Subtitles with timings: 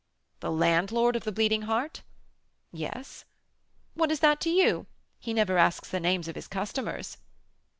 [0.39, 2.01] "The landlord of the Bleeding Heart?"
[2.71, 3.23] "Yes."
[3.93, 4.87] "What is that to you?
[5.19, 7.19] He never asks the names of his customers."